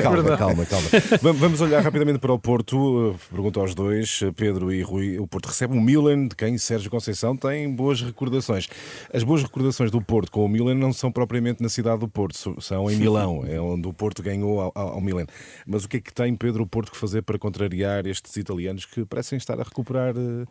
calma, 0.02 0.38
calma, 0.38 0.66
calma. 0.66 0.88
Vamos 1.34 1.62
olhar 1.62 1.82
rapidamente 1.82 2.20
para 2.20 2.32
o 2.32 2.40
Porto. 2.40 3.16
Pergunto 3.32 3.60
aos 3.60 3.74
dois, 3.74 4.22
Pedro 4.36 4.72
e 4.72 4.82
Rui. 4.82 5.20
O 5.20 5.28
Porto 5.28 5.48
recebe 5.48 5.76
o 5.76 5.82
Milan, 5.82 6.28
de 6.28 6.36
quem 6.36 6.58
Sérgio 6.58 6.90
Conceição 6.92 7.36
tem 7.36 7.70
boas 7.74 8.02
recordações. 8.02 8.68
As 9.14 9.24
boas 9.24 9.42
recordações 9.42 9.90
do 9.90 10.02
Porto 10.02 10.32
com 10.32 10.46
o 10.46 10.50
Milan 10.50 10.76
não 10.76 10.94
são 10.94 11.12
propriamente 11.12 11.62
na 11.62 11.70
cidade 11.70 12.00
do 12.00 12.08
Porto, 12.08 12.62
são 12.62 12.90
em 12.90 12.96
Milão, 12.96 13.44
é 13.48 13.60
onde 13.60 13.88
o 13.88 13.94
Porto 13.94 14.22
ganhou 14.22 14.62
ao, 14.62 14.72
ao 14.76 15.02
Milan. 15.02 15.26
Mas 15.66 15.84
o 15.84 15.90
que 15.90 15.98
é 15.98 16.00
que 16.00 16.14
tem 16.14 16.36
Pedro 16.36 16.64
o 16.64 16.68
Porto 16.68 16.92
que 16.92 16.98
fazer 16.98 17.22
para 17.24 17.38
contrariar 17.40 18.06
estes 18.06 18.36
italianos 18.38 18.86
que 18.86 19.04
parecem 19.06 19.38
estar 19.38 19.60
a 19.60 19.64
recuperar 19.64 19.95
uh, 19.96 20.48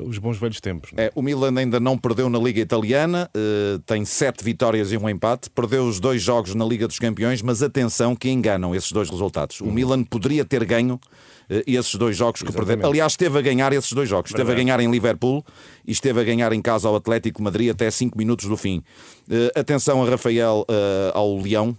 os 0.00 0.18
bons 0.18 0.38
velhos 0.38 0.60
tempos? 0.60 0.90
É? 0.96 1.06
é, 1.06 1.12
o 1.14 1.22
Milan 1.22 1.54
ainda 1.58 1.78
não 1.78 1.98
perdeu 1.98 2.28
na 2.28 2.38
Liga 2.38 2.60
Italiana, 2.60 3.30
uh, 3.36 3.78
tem 3.80 4.04
sete 4.04 4.42
vitórias 4.42 4.92
e 4.92 4.96
um 4.96 5.08
empate, 5.08 5.50
perdeu 5.50 5.86
os 5.86 6.00
dois 6.00 6.22
jogos 6.22 6.54
na 6.54 6.64
Liga 6.64 6.86
dos 6.86 6.98
Campeões, 6.98 7.42
mas 7.42 7.62
atenção 7.62 8.16
que 8.16 8.30
enganam 8.30 8.74
esses 8.74 8.92
dois 8.92 9.10
resultados. 9.10 9.60
O 9.60 9.64
uhum. 9.64 9.72
Milan 9.72 10.04
poderia 10.04 10.44
ter 10.44 10.64
ganho 10.64 10.94
uh, 10.94 11.62
esses 11.66 11.94
dois 11.94 12.16
jogos 12.16 12.42
que 12.42 12.52
perdeu. 12.52 12.86
Aliás, 12.86 13.12
esteve 13.12 13.38
a 13.38 13.42
ganhar 13.42 13.72
esses 13.72 13.92
dois 13.92 14.08
jogos. 14.08 14.30
Verdade. 14.30 14.50
Esteve 14.50 14.60
a 14.60 14.64
ganhar 14.64 14.80
em 14.80 14.90
Liverpool 14.90 15.44
e 15.86 15.92
esteve 15.92 16.20
a 16.20 16.24
ganhar 16.24 16.52
em 16.52 16.62
casa 16.62 16.88
ao 16.88 16.96
Atlético 16.96 17.38
de 17.38 17.44
Madrid 17.44 17.70
até 17.70 17.90
5 17.90 18.16
minutos 18.16 18.46
do 18.46 18.56
fim. 18.56 18.82
Uh, 19.28 19.58
atenção 19.58 20.02
a 20.02 20.08
Rafael, 20.08 20.66
ao 21.14 21.36
Leão, 21.38 21.76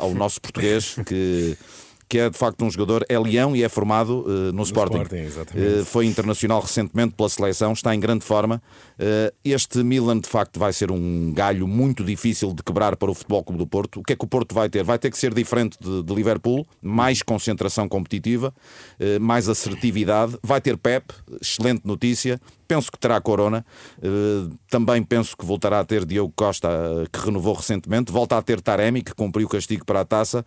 ao 0.00 0.14
nosso 0.14 0.40
português, 0.40 0.96
que 1.06 1.56
que 2.08 2.18
é 2.18 2.30
de 2.30 2.38
facto 2.38 2.64
um 2.64 2.70
jogador, 2.70 3.04
é 3.08 3.18
leão 3.18 3.54
e 3.54 3.62
é 3.62 3.68
formado 3.68 4.20
uh, 4.20 4.28
no, 4.28 4.52
no, 4.52 4.62
Sporting. 4.62 5.02
Sporting 5.02 5.58
uh, 5.58 5.84
foi 5.84 6.06
internacional 6.06 6.60
recentemente 6.60 7.14
pela 7.14 7.28
seleção, 7.28 7.72
está 7.72 7.94
em 7.94 8.00
grande 8.00 8.24
forma. 8.24 8.62
Uh, 8.98 9.34
este 9.44 9.82
Milan, 9.82 10.18
de 10.18 10.28
facto, 10.28 10.58
vai 10.58 10.72
ser 10.72 10.90
um 10.90 11.32
galho 11.32 11.68
muito 11.68 12.02
difícil 12.02 12.54
de 12.54 12.62
quebrar 12.62 12.96
para 12.96 13.10
o 13.10 13.14
Futebol 13.14 13.44
Clube 13.44 13.58
do 13.58 13.66
Porto. 13.66 14.00
O 14.00 14.02
que 14.02 14.14
é 14.14 14.16
que 14.16 14.24
o 14.24 14.28
Porto 14.28 14.54
vai 14.54 14.68
ter? 14.68 14.82
Vai 14.82 14.98
ter 14.98 15.10
que 15.10 15.18
ser 15.18 15.34
diferente 15.34 15.76
de, 15.80 16.02
de 16.02 16.14
Liverpool, 16.14 16.66
mais 16.80 17.22
concentração 17.22 17.88
competitiva, 17.88 18.54
mais 19.20 19.48
assertividade. 19.48 20.38
Vai 20.42 20.60
ter 20.60 20.76
Pep, 20.76 21.12
excelente 21.40 21.82
notícia. 21.84 22.40
Penso 22.68 22.92
que 22.92 22.98
terá 22.98 23.20
Corona. 23.20 23.64
também 24.68 25.02
penso 25.02 25.36
que 25.36 25.44
voltará 25.44 25.80
a 25.80 25.84
ter 25.84 26.04
Diogo 26.04 26.32
Costa, 26.36 26.68
que 27.10 27.18
renovou 27.18 27.54
recentemente. 27.54 28.12
Volta 28.12 28.36
a 28.36 28.42
ter 28.42 28.60
Taremi, 28.60 29.02
que 29.02 29.14
cumpriu 29.14 29.46
o 29.46 29.50
castigo 29.50 29.86
para 29.86 30.02
a 30.02 30.04
taça. 30.04 30.44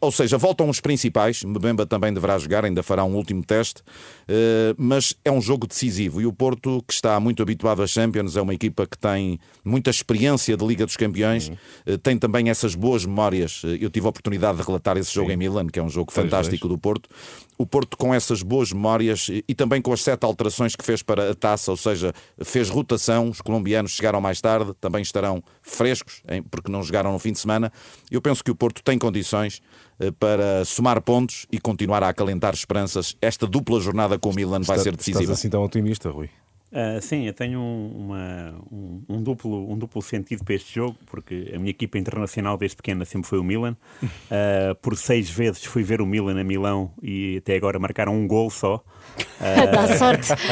ou 0.00 0.12
seja, 0.12 0.36
voltam 0.36 0.68
os 0.68 0.80
principais. 0.80 1.42
Mbemba 1.42 1.86
também 1.86 2.12
deverá 2.12 2.38
jogar, 2.38 2.64
ainda 2.64 2.82
fará 2.82 3.04
um 3.04 3.14
último 3.14 3.44
teste, 3.44 3.82
eh, 4.28 4.74
mas 4.76 5.14
é 5.24 5.30
um 5.30 5.40
jogo 5.40 5.66
decisivo. 5.66 6.20
E 6.20 6.26
o 6.26 6.32
Porto, 6.32 6.82
que 6.86 6.92
está 6.92 7.18
muito 7.18 7.42
habituado 7.42 7.82
a 7.82 7.86
Champions, 7.86 8.36
é 8.36 8.42
uma 8.42 8.54
equipa 8.54 8.86
que 8.86 8.98
tem 8.98 9.38
muita 9.64 9.90
experiência 9.90 10.56
de 10.56 10.66
Liga 10.66 10.84
dos 10.84 10.96
Campeões, 10.96 11.48
uhum. 11.48 11.98
tem 12.02 12.18
também 12.18 12.50
essas 12.50 12.74
boas 12.74 13.04
memórias. 13.04 13.62
Eh, 13.64 13.78
eu 13.80 13.90
tive 13.90 14.06
a 14.06 14.10
oportunidade 14.10 14.58
de 14.58 14.64
relatar 14.64 14.96
esse 14.96 15.12
jogo 15.12 15.28
Sim. 15.28 15.34
em 15.34 15.36
Milan, 15.36 15.66
que 15.66 15.78
é 15.78 15.82
um 15.82 15.88
jogo 15.88 16.12
fantástico 16.12 16.68
do 16.68 16.78
Porto. 16.78 17.08
O 17.58 17.66
Porto, 17.66 17.96
com 17.96 18.14
essas 18.14 18.42
boas 18.42 18.70
memórias 18.70 19.28
e 19.30 19.54
também 19.54 19.80
com 19.80 19.90
as 19.92 20.02
sete 20.02 20.24
alterações 20.24 20.76
que 20.76 20.84
fez 20.84 21.02
para 21.02 21.30
a 21.30 21.34
taça, 21.46 21.70
ou 21.70 21.76
seja, 21.76 22.12
fez 22.42 22.68
rotação, 22.68 23.30
os 23.30 23.40
colombianos 23.40 23.92
chegaram 23.92 24.20
mais 24.20 24.40
tarde, 24.40 24.74
também 24.80 25.02
estarão 25.02 25.40
frescos, 25.62 26.22
porque 26.50 26.70
não 26.70 26.82
jogaram 26.82 27.12
no 27.12 27.18
fim 27.20 27.30
de 27.30 27.38
semana. 27.38 27.72
Eu 28.10 28.20
penso 28.20 28.42
que 28.42 28.50
o 28.50 28.54
Porto 28.54 28.82
tem 28.82 28.98
condições 28.98 29.62
eh, 30.00 30.10
para 30.10 30.64
somar 30.64 31.00
pontos 31.00 31.46
e 31.52 31.60
continuar 31.60 32.02
a 32.02 32.08
acalentar 32.08 32.52
esperanças. 32.52 33.16
Esta 33.20 33.46
dupla 33.46 33.80
jornada 33.80 34.18
com 34.18 34.30
o 34.30 34.34
Milan 34.34 34.60
vai 34.62 34.78
ser 34.78 34.96
decisiva. 34.96 35.20
Estás 35.20 35.38
assim 35.38 35.48
tão 35.48 35.62
otimista, 35.62 36.10
Rui? 36.10 36.28
Uh, 36.72 37.00
sim, 37.00 37.26
eu 37.26 37.32
tenho 37.32 37.60
uma, 37.60 38.54
um, 38.72 39.02
um, 39.08 39.22
duplo, 39.22 39.70
um 39.72 39.78
duplo 39.78 40.02
sentido 40.02 40.44
para 40.44 40.54
este 40.56 40.74
jogo, 40.74 40.96
porque 41.06 41.52
a 41.54 41.58
minha 41.58 41.70
equipa 41.70 41.96
internacional 41.96 42.58
desde 42.58 42.76
pequena 42.76 43.04
sempre 43.04 43.28
foi 43.28 43.38
o 43.38 43.44
Milan. 43.44 43.76
Uh, 44.02 44.74
por 44.82 44.96
seis 44.96 45.30
vezes 45.30 45.64
fui 45.64 45.84
ver 45.84 46.00
o 46.00 46.06
Milan 46.06 46.40
a 46.40 46.44
Milão 46.44 46.90
e 47.00 47.36
até 47.38 47.54
agora 47.54 47.78
marcaram 47.78 48.14
um 48.14 48.26
gol 48.26 48.50
só. 48.50 48.76
Uh, 48.76 49.70
Dá 49.70 49.96
sorte. 49.96 50.28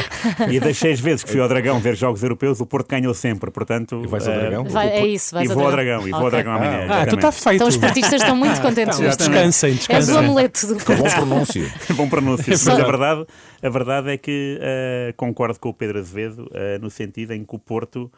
E 0.49 0.59
das 0.59 0.77
seis 0.77 0.99
vezes 0.99 1.23
que 1.23 1.31
fui 1.31 1.39
ao 1.39 1.47
Dragão 1.47 1.79
ver 1.79 1.95
jogos 1.95 2.21
europeus, 2.23 2.59
o 2.59 2.65
Porto 2.65 2.87
ganhou 2.87 3.13
sempre. 3.13 3.51
Portanto, 3.51 4.01
e 4.03 4.07
vais 4.07 4.27
ao 4.27 4.33
Dragão? 4.33 4.63
Vai, 4.65 4.89
é 4.89 5.07
isso, 5.07 5.33
vais 5.33 5.49
e 5.49 5.53
vou 5.53 5.65
ao 5.65 5.71
Dragão. 5.71 5.99
Dragão 5.99 6.07
e 6.07 6.11
vou 6.11 6.21
ao 6.21 6.31
Dragão 6.31 6.53
amanhã. 6.53 6.87
Ah, 6.89 7.05
tu 7.05 7.15
está 7.15 7.31
feito. 7.31 7.55
Então 7.55 7.67
os 7.67 7.77
portistas 7.77 8.21
estão 8.21 8.35
muito 8.35 8.61
contentes. 8.61 8.99
Não, 8.99 9.07
descansem, 9.09 9.73
descansem. 9.73 10.13
É 10.13 10.17
o 10.17 10.19
amuleto 10.19 10.67
do 10.67 10.75
Bom 10.75 11.09
pronúncio. 11.09 11.71
Bom 11.95 12.09
pronúncio. 12.09 12.45
Mas 12.47 12.67
a 12.67 12.75
verdade, 12.75 13.25
a 13.61 13.69
verdade 13.69 14.09
é 14.11 14.17
que 14.17 14.59
concordo 15.17 15.59
com 15.59 15.69
o 15.69 15.73
Pedro 15.73 16.04
Azevedo 16.05 16.49
no 16.81 16.89
sentido 16.89 17.33
em 17.33 17.43
que 17.43 17.55
o 17.55 17.59
Porto, 17.59 18.11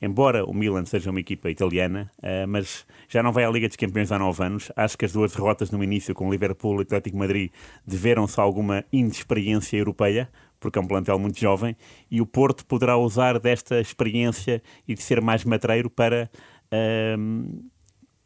embora 0.00 0.44
o 0.44 0.52
Milan 0.52 0.84
seja 0.84 1.10
uma 1.10 1.20
equipa 1.20 1.50
italiana, 1.50 2.10
uh, 2.18 2.46
mas 2.48 2.86
já 3.08 3.22
não 3.22 3.32
vai 3.32 3.44
à 3.44 3.50
Liga 3.50 3.68
dos 3.68 3.76
Campeões 3.76 4.12
há 4.12 4.18
nove 4.18 4.42
anos. 4.44 4.70
Acho 4.76 4.98
que 4.98 5.04
as 5.04 5.12
duas 5.12 5.32
derrotas 5.32 5.70
no 5.70 5.82
início 5.82 6.14
com 6.14 6.28
o 6.28 6.30
Liverpool 6.30 6.74
e 6.74 6.78
o 6.78 6.82
Atlético 6.82 7.16
Madrid 7.16 7.50
deveram-se 7.86 8.38
a 8.38 8.42
alguma 8.42 8.84
inexperiência 8.92 9.76
europeia, 9.76 10.28
porque 10.60 10.78
é 10.78 10.82
um 10.82 10.86
plantel 10.86 11.18
muito 11.18 11.38
jovem, 11.38 11.76
e 12.10 12.20
o 12.20 12.26
Porto 12.26 12.64
poderá 12.66 12.96
usar 12.96 13.38
desta 13.38 13.80
experiência 13.80 14.62
e 14.86 14.94
de 14.94 15.02
ser 15.02 15.20
mais 15.20 15.44
matreiro 15.44 15.88
para 15.88 16.30
uh, 16.72 17.62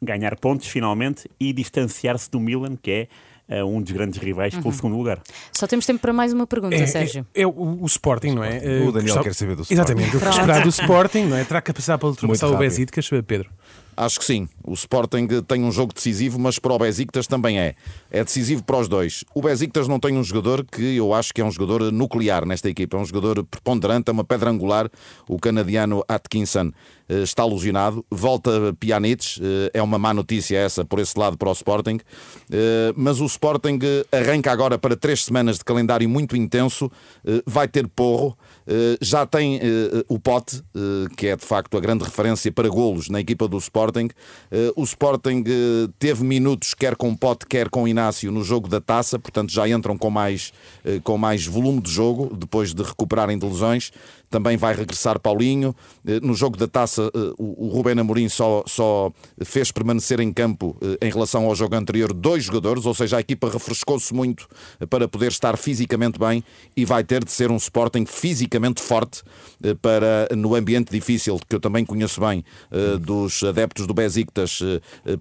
ganhar 0.00 0.36
pontos 0.36 0.68
finalmente 0.68 1.28
e 1.38 1.52
distanciar-se 1.52 2.30
do 2.30 2.40
Milan, 2.40 2.76
que 2.76 2.90
é 2.90 3.08
uh, 3.48 3.64
um 3.64 3.80
dos 3.80 3.92
grandes 3.92 4.18
rivais 4.20 4.54
uhum. 4.54 4.62
pelo 4.62 4.74
segundo 4.74 4.96
lugar. 4.96 5.20
Só 5.52 5.66
temos 5.66 5.86
tempo 5.86 6.00
para 6.00 6.12
mais 6.12 6.32
uma 6.32 6.46
pergunta, 6.46 6.74
é, 6.74 6.86
Sérgio. 6.86 7.26
É, 7.34 7.42
é 7.42 7.46
o, 7.46 7.78
o, 7.80 7.86
Sporting, 7.86 8.32
não 8.32 8.44
é? 8.44 8.58
O 8.86 8.92
Daniel 8.92 9.16
uh, 9.16 9.22
quer 9.22 9.34
saber 9.34 9.56
do 9.56 9.62
Sporting. 9.62 9.74
Exatamente, 9.74 10.16
o 10.16 10.20
que 10.20 10.28
esperar 10.28 10.62
do 10.62 10.68
Sporting, 10.68 11.24
não 11.24 11.36
é? 11.36 11.44
Terá 11.44 11.60
capacidade 11.60 12.00
para 12.00 12.08
ultrapassar 12.08 12.48
o 12.48 12.56
Besiktas, 12.56 13.08
Pedro? 13.26 13.50
Acho 13.98 14.20
que 14.20 14.24
sim. 14.24 14.48
O 14.64 14.74
Sporting 14.74 15.26
tem 15.48 15.64
um 15.64 15.72
jogo 15.72 15.92
decisivo, 15.92 16.38
mas 16.38 16.56
para 16.56 16.72
o 16.72 16.78
Besiktas 16.78 17.26
também 17.26 17.58
é. 17.58 17.74
É 18.08 18.22
decisivo 18.22 18.62
para 18.62 18.78
os 18.78 18.86
dois. 18.86 19.24
O 19.34 19.42
Besiktas 19.42 19.88
não 19.88 19.98
tem 19.98 20.16
um 20.16 20.22
jogador 20.22 20.64
que 20.64 20.94
eu 20.94 21.12
acho 21.12 21.34
que 21.34 21.40
é 21.40 21.44
um 21.44 21.50
jogador 21.50 21.90
nuclear 21.90 22.46
nesta 22.46 22.70
equipa. 22.70 22.96
É 22.96 23.00
um 23.00 23.04
jogador 23.04 23.42
preponderante, 23.42 24.08
é 24.08 24.12
uma 24.12 24.22
pedra 24.22 24.50
angular. 24.50 24.88
O 25.28 25.36
canadiano 25.36 26.04
Atkinson 26.08 26.70
eh, 27.08 27.22
está 27.22 27.42
alusionado. 27.42 28.06
Volta 28.08 28.72
Pjanic, 28.78 29.40
eh, 29.40 29.70
é 29.74 29.82
uma 29.82 29.98
má 29.98 30.14
notícia 30.14 30.56
essa 30.56 30.84
por 30.84 31.00
esse 31.00 31.18
lado 31.18 31.36
para 31.36 31.48
o 31.48 31.52
Sporting. 31.52 31.98
Eh, 32.52 32.92
mas 32.94 33.20
o 33.20 33.26
Sporting 33.26 33.80
arranca 34.12 34.52
agora 34.52 34.78
para 34.78 34.94
três 34.94 35.24
semanas 35.24 35.58
de 35.58 35.64
calendário 35.64 36.08
muito 36.08 36.36
intenso. 36.36 36.88
Vai 37.44 37.66
ter 37.66 37.88
porro. 37.88 38.38
Já 39.00 39.24
tem 39.24 39.60
o 40.08 40.18
Pote, 40.18 40.62
que 41.16 41.28
é 41.28 41.36
de 41.36 41.44
facto 41.44 41.76
a 41.76 41.80
grande 41.80 42.04
referência 42.04 42.52
para 42.52 42.68
golos 42.68 43.08
na 43.08 43.20
equipa 43.20 43.48
do 43.48 43.56
Sporting. 43.58 44.08
Eh, 44.50 44.72
o 44.76 44.82
Sporting 44.84 45.44
eh, 45.46 45.88
teve 45.98 46.24
minutos, 46.24 46.74
quer 46.74 46.96
com 46.96 47.14
Pote, 47.14 47.46
quer 47.46 47.68
com 47.68 47.86
Inácio, 47.86 48.32
no 48.32 48.42
jogo 48.42 48.68
da 48.68 48.80
taça, 48.80 49.18
portanto 49.18 49.50
já 49.50 49.68
entram 49.68 49.96
com 49.96 50.10
mais, 50.10 50.52
eh, 50.84 51.00
com 51.02 51.16
mais 51.18 51.46
volume 51.46 51.80
de 51.80 51.90
jogo, 51.90 52.34
depois 52.36 52.74
de 52.74 52.82
recuperarem 52.82 53.38
de 53.38 53.46
lesões 53.46 53.92
também 54.30 54.56
vai 54.56 54.74
regressar 54.74 55.18
Paulinho. 55.18 55.74
Eh, 56.06 56.20
no 56.20 56.34
jogo 56.34 56.56
da 56.56 56.66
taça, 56.66 57.10
eh, 57.14 57.32
o 57.38 57.68
Rubén 57.68 57.98
Amorim 57.98 58.28
só, 58.28 58.62
só 58.66 59.12
fez 59.42 59.72
permanecer 59.72 60.20
em 60.20 60.32
campo 60.32 60.76
eh, 60.82 61.06
em 61.06 61.10
relação 61.10 61.46
ao 61.46 61.54
jogo 61.54 61.74
anterior 61.74 62.12
dois 62.12 62.44
jogadores, 62.44 62.86
ou 62.86 62.94
seja, 62.94 63.16
a 63.16 63.20
equipa 63.20 63.50
refrescou-se 63.50 64.12
muito 64.12 64.48
para 64.90 65.08
poder 65.08 65.28
estar 65.28 65.56
fisicamente 65.56 66.18
bem 66.18 66.42
e 66.76 66.84
vai 66.84 67.02
ter 67.02 67.24
de 67.24 67.30
ser 67.30 67.50
um 67.50 67.56
Sporting 67.56 68.06
fisicamente 68.06 68.80
forte 68.80 69.22
para, 69.82 70.28
no 70.36 70.54
ambiente 70.54 70.90
difícil, 70.90 71.38
que 71.48 71.56
eu 71.56 71.60
também 71.60 71.84
conheço 71.84 72.20
bem, 72.20 72.44
dos 73.00 73.42
adeptos 73.42 73.86
do 73.86 73.94
Besiktas, 73.94 74.60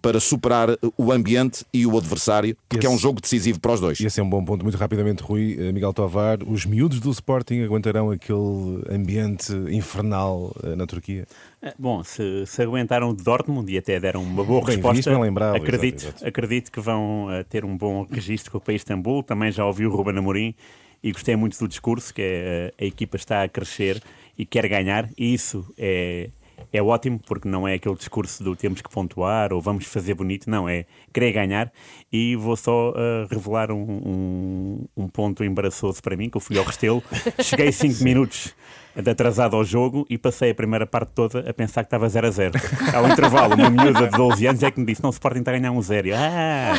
para 0.02 0.20
superar 0.20 0.70
o 0.98 1.12
ambiente 1.12 1.66
e 1.74 1.86
o 1.86 1.98
adversário, 1.98 2.56
porque 2.70 2.86
esse, 2.86 2.94
é 2.94 2.96
um 2.96 2.98
jogo 2.98 3.20
decisivo 3.20 3.60
para 3.60 3.74
os 3.74 3.80
dois. 3.80 4.00
E 4.00 4.06
esse 4.06 4.20
é 4.20 4.24
um 4.24 4.30
bom 4.30 4.44
ponto. 4.44 4.64
Muito 4.64 4.78
rapidamente, 4.78 5.24
Rui, 5.24 5.58
Miguel 5.74 5.94
Tovar, 5.94 6.40
os 6.46 6.66
miúdos 6.66 7.00
do 7.00 7.10
Sporting 7.12 7.62
aguentarão 7.62 8.12
aquele 8.12 8.82
ambiente 8.98 9.54
infernal 9.70 10.56
eh, 10.64 10.76
na 10.76 10.86
Turquia? 10.86 11.26
Eh, 11.62 11.74
bom, 11.78 12.04
se, 12.04 12.46
se 12.46 12.62
aguentaram 12.62 13.14
de 13.14 13.24
Dortmund 13.24 13.72
e 13.72 13.78
até 13.78 14.00
deram 14.00 14.22
uma 14.22 14.44
boa 14.44 14.62
bem 14.62 14.76
resposta, 14.76 14.96
visto, 14.96 15.10
bem 15.10 15.22
lembrado, 15.22 15.56
acredito, 15.56 16.02
exato, 16.02 16.16
exato. 16.18 16.28
acredito 16.28 16.72
que 16.72 16.80
vão 16.80 17.28
uh, 17.28 17.44
ter 17.44 17.64
um 17.64 17.78
bom 17.78 18.06
registro 18.10 18.52
com 18.52 18.58
o 18.58 18.62
país 18.62 18.82
de 18.82 18.84
Istambul. 18.84 19.24
Também 19.24 19.52
já 19.52 19.66
ouvi 19.66 19.86
o 19.86 19.90
Ruben 19.90 20.18
Amorim 20.18 20.54
e 21.02 21.12
gostei 21.12 21.36
muito 21.36 21.58
do 21.58 21.68
discurso, 21.68 22.14
que 22.14 22.22
é, 22.22 22.74
a 22.80 22.86
equipa 22.86 23.16
está 23.18 23.44
a 23.44 23.48
crescer 23.48 24.02
e 24.38 24.46
quer 24.46 24.68
ganhar, 24.68 25.10
e 25.18 25.34
isso 25.34 25.74
é, 25.78 26.30
é 26.72 26.82
ótimo, 26.82 27.20
porque 27.26 27.48
não 27.48 27.68
é 27.68 27.76
aquele 27.76 27.96
discurso 27.96 28.44
do 28.44 28.56
temos 28.56 28.82
que 28.82 28.90
pontuar 28.90 29.54
ou 29.54 29.62
vamos 29.62 29.86
fazer 29.86 30.14
bonito, 30.14 30.50
não, 30.50 30.68
é 30.68 30.86
querer 31.14 31.32
ganhar. 31.32 31.72
E 32.12 32.36
vou 32.36 32.56
só 32.56 32.92
uh, 32.92 33.28
revelar 33.30 33.72
um, 33.72 33.84
um, 33.84 34.86
um, 34.96 35.08
ponto 35.08 35.44
embaraçoso 35.44 36.02
para 36.02 36.16
mim, 36.16 36.30
que 36.30 36.38
eu 36.38 36.42
fui 36.42 36.58
ao 36.58 36.66
Restelo, 36.66 37.04
cheguei 37.42 37.72
5 37.72 38.04
minutos 38.04 38.54
de 38.96 39.12
atrasado 39.12 39.56
ao 39.56 39.64
jogo 39.64 40.06
e 40.10 40.18
passei 40.18 40.52
a 40.52 40.56
primeira 40.56 40.86
parte 40.88 41.12
toda 41.14 41.48
a 41.48 41.54
pensar 41.54 41.84
que 41.84 41.88
estava 41.88 42.10
0 42.10 42.28
a 42.28 42.32
0. 42.32 42.60
Ao 42.96 43.08
intervalo, 43.08 43.54
uma 43.54 43.70
miúda 43.70 44.10
de 44.10 44.18
12 44.18 44.48
anos 44.48 44.64
é 44.64 44.72
que 44.72 44.80
me 44.80 44.86
disse: 44.86 45.04
não, 45.04 45.10
o 45.10 45.14
Sporting 45.14 45.40
está 45.40 45.52
a 45.52 45.58
ganhar 45.58 45.72
um 45.72 45.82
0. 45.82 46.10
Ah, 46.16 46.74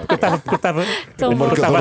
porque 0.00 0.12
eu 0.12 0.16
estava. 0.16 0.38
Porque 0.38 0.50
eu 0.50 0.56
estava, 0.56 0.80
o 0.82 1.36
marcador 1.36 1.78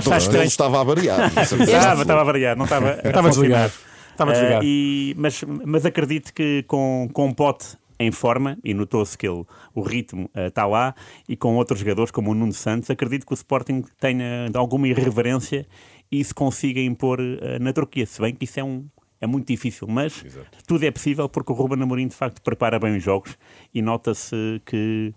estava, 0.48 0.80
a 0.80 0.84
variar. 0.84 1.28
Estava, 1.38 2.02
estava 2.02 2.22
a 2.22 2.24
variar, 2.24 2.56
não 2.56 2.64
estava. 2.64 3.02
Estava 3.04 3.30
desligado. 3.30 3.74
Estava 4.22 4.34
desligado. 4.34 4.64
Uh, 4.64 4.68
e, 4.68 5.16
mas, 5.18 5.44
mas 5.66 5.86
acredito 5.86 6.34
que 6.34 6.64
com, 6.68 7.10
com 7.12 7.28
um 7.28 7.34
pote 7.34 7.78
em 8.00 8.12
forma, 8.12 8.58
e 8.64 8.74
notou-se 8.74 9.16
que 9.16 9.28
ele, 9.28 9.46
o 9.76 9.82
ritmo 9.82 10.30
uh, 10.36 10.48
está 10.48 10.66
lá, 10.66 10.96
e 11.30 11.36
com 11.36 11.56
outros 11.56 11.80
jogadores 11.80 12.12
como 12.12 12.32
o 12.32 12.34
Nuno 12.34 12.54
Santos, 12.54 12.90
acredito 12.90 13.26
que 13.26 13.34
o 13.34 13.36
Sporting 13.36 13.84
tenha 14.00 14.50
alguma 14.56 14.88
irreverência 14.88 15.68
e 16.12 16.24
se 16.24 16.34
consiga 16.34 16.82
impor 16.82 17.20
uh, 17.20 17.60
na 17.60 17.72
Turquia, 17.72 18.06
se 18.06 18.20
bem 18.20 18.34
que 18.34 18.46
isso 18.46 18.60
é 18.60 18.64
um, 18.64 18.86
é 19.20 19.28
muito 19.28 19.48
difícil, 19.48 19.88
mas 19.88 20.26
Exato. 20.26 20.58
tudo 20.66 20.84
é 20.84 20.90
possível 20.90 21.30
porque 21.30 21.52
o 21.52 21.56
Ruben 21.56 21.82
Amorim 21.82 22.08
de 22.08 22.16
facto 22.16 22.42
prepara 22.42 22.80
bem 22.80 22.98
os 22.98 23.04
jogos 23.04 23.38
e 23.72 23.82
nota-se 23.82 24.36
que 24.66 25.14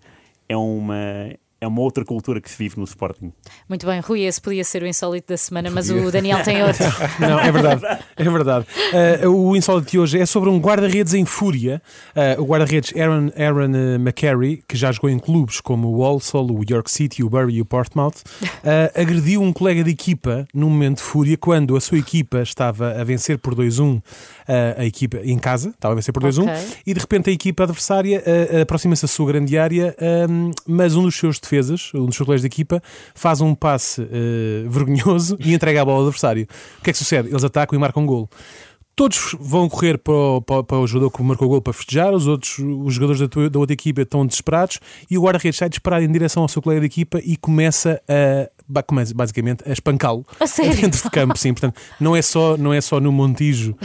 é 0.47 0.55
uma 0.55 1.31
é 1.65 1.67
uma 1.67 1.81
outra 1.81 2.05
cultura 2.05 2.39
que 2.39 2.49
se 2.49 2.57
vive 2.57 2.77
no 2.77 2.83
Sporting. 2.83 3.33
Muito 3.67 3.85
bem, 3.85 3.99
Rui, 3.99 4.21
esse 4.21 4.39
podia 4.39 4.63
ser 4.63 4.83
o 4.83 4.87
insólito 4.87 5.33
da 5.33 5.37
semana, 5.37 5.69
mas 5.71 5.89
o 5.89 6.11
Daniel 6.11 6.43
tem 6.43 6.61
outro. 6.63 6.85
Não, 7.19 7.39
é 7.39 7.51
verdade, 7.51 8.03
é 8.15 8.23
verdade. 8.23 8.65
Uh, 9.23 9.29
o 9.29 9.55
insólito 9.55 9.91
de 9.91 9.99
hoje 9.99 10.19
é 10.19 10.25
sobre 10.25 10.49
um 10.49 10.59
guarda-redes 10.59 11.13
em 11.13 11.25
fúria. 11.25 11.81
Uh, 12.15 12.41
o 12.41 12.45
guarda-redes 12.45 12.93
Aaron, 12.95 13.31
Aaron 13.35 13.71
uh, 13.71 13.95
McCary, 13.95 14.63
que 14.67 14.77
já 14.77 14.91
jogou 14.91 15.09
em 15.09 15.17
clubes 15.17 15.59
como 15.59 15.87
o 15.87 15.97
Walsall, 16.01 16.51
o 16.51 16.63
York 16.69 16.89
City, 16.89 17.23
o 17.23 17.29
Bury 17.29 17.55
e 17.55 17.61
o 17.61 17.65
Portsmouth, 17.65 18.21
agrediu 18.93 19.41
um 19.41 19.51
colega 19.51 19.83
de 19.83 19.89
equipa 19.89 20.47
num 20.53 20.69
momento 20.69 20.97
de 20.97 21.03
fúria 21.03 21.37
quando 21.37 21.75
a 21.75 21.81
sua 21.81 21.97
equipa 21.97 22.41
estava 22.41 22.91
a 22.99 23.03
vencer 23.03 23.39
por 23.39 23.55
2-1 23.55 24.01
a 24.77 24.85
equipa 24.85 25.17
em 25.23 25.39
casa, 25.39 25.69
estava 25.69 25.93
a 25.93 25.95
vencer 25.95 26.13
por 26.13 26.23
2-1, 26.23 26.43
okay. 26.43 26.77
e 26.85 26.93
de 26.93 26.99
repente 26.99 27.29
a 27.29 27.33
equipa 27.33 27.63
adversária 27.63 28.23
aproxima-se 28.61 29.01
da 29.01 29.07
sua 29.07 29.27
grande 29.27 29.57
área, 29.57 29.95
mas 30.67 30.95
um 30.95 31.03
dos 31.03 31.15
seus 31.15 31.39
defesas, 31.39 31.54
um 31.93 32.05
dos 32.05 32.15
seus 32.15 32.25
colegas 32.25 32.41
de 32.41 32.47
equipa, 32.47 32.81
faz 33.13 33.41
um 33.41 33.53
passe 33.55 34.01
uh, 34.01 34.69
vergonhoso 34.69 35.37
e 35.39 35.53
entrega 35.53 35.81
a 35.81 35.85
bola 35.85 35.99
ao 35.99 36.03
adversário. 36.03 36.47
O 36.79 36.83
que 36.83 36.89
é 36.89 36.93
que 36.93 36.99
sucede? 36.99 37.29
Eles 37.29 37.43
atacam 37.43 37.77
e 37.77 37.79
marcam 37.79 38.03
um 38.03 38.05
gol. 38.05 38.29
Todos 38.95 39.35
vão 39.37 39.67
correr 39.67 39.97
para 39.97 40.13
o, 40.13 40.41
para, 40.41 40.63
para 40.63 40.79
o 40.79 40.87
jogador 40.87 41.11
que 41.11 41.21
marcou 41.21 41.47
o 41.47 41.49
gol 41.49 41.61
para 41.61 41.73
festejar, 41.73 42.13
os 42.13 42.27
outros 42.27 42.57
os 42.59 42.93
jogadores 42.93 43.19
da, 43.19 43.27
tua, 43.27 43.49
da 43.49 43.59
outra 43.59 43.73
equipa 43.73 44.01
estão 44.01 44.25
desesperados 44.25 44.79
e 45.11 45.17
o 45.17 45.21
guarda-redes 45.21 45.57
sai 45.57 45.67
disparado 45.67 46.05
em 46.05 46.11
direção 46.11 46.43
ao 46.43 46.47
seu 46.47 46.61
colega 46.61 46.79
de 46.79 46.87
equipa 46.87 47.19
e 47.21 47.35
começa 47.35 48.01
a 48.07 48.49
começa 48.87 49.13
basicamente 49.13 49.63
a 49.67 49.71
espancá-lo 49.71 50.25
dentro 50.79 51.03
de 51.03 51.09
campo, 51.09 51.37
sim. 51.37 51.53
Portanto, 51.53 51.79
não 51.99 52.15
é 52.15 52.21
só, 52.21 52.57
não 52.57 52.73
é 52.73 52.81
só 52.81 52.99
no 52.99 53.11
Montijo 53.11 53.75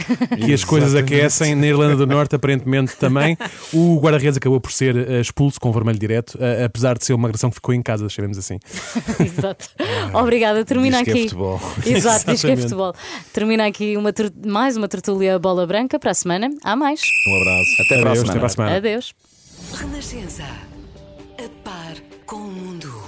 que 0.43 0.53
as 0.53 0.63
coisas 0.63 0.95
aquecem, 0.95 1.55
na 1.55 1.67
Irlanda 1.67 1.95
do 1.95 2.07
Norte, 2.07 2.35
aparentemente 2.35 2.95
também. 2.97 3.37
O 3.73 3.99
guarda-redes 3.99 4.37
acabou 4.37 4.59
por 4.59 4.71
ser 4.71 4.95
uh, 4.95 5.21
expulso 5.21 5.59
com 5.59 5.71
vermelho 5.71 5.99
direto, 5.99 6.35
uh, 6.35 6.65
apesar 6.65 6.97
de 6.97 7.05
ser 7.05 7.13
uma 7.13 7.27
agressão 7.27 7.49
que 7.49 7.55
ficou 7.55 7.73
em 7.73 7.81
casa, 7.81 8.07
sabemos 8.09 8.37
assim. 8.37 8.59
Exato. 9.19 9.69
Obrigada. 10.13 10.63
Termina 10.65 11.03
diz 11.03 11.07
aqui. 11.07 11.11
Que 11.11 11.19
é 11.19 11.23
futebol. 11.23 11.61
Exato, 11.85 12.31
diz 12.31 12.41
que 12.41 12.51
é 12.51 12.57
futebol. 12.57 12.93
Termina 13.33 13.67
aqui 13.67 13.97
uma 13.97 14.11
mais 14.45 14.77
uma 14.77 14.87
tertúlia 14.87 15.39
bola 15.39 15.65
branca 15.65 15.99
para 15.99 16.11
a 16.11 16.13
semana. 16.13 16.49
Há 16.63 16.75
mais. 16.75 17.01
Um 17.27 17.41
abraço. 17.41 17.81
Até, 17.81 17.99
Adeus, 17.99 18.03
para, 18.03 18.09
a 18.09 18.31
até 18.31 18.39
para 18.39 18.45
a 18.45 18.49
semana. 18.49 18.77
Adeus. 18.77 19.15
Renascença. 19.73 20.43
A 20.43 21.49
par 21.63 21.95
com 22.25 22.37
o 22.37 22.51
mundo. 22.51 23.00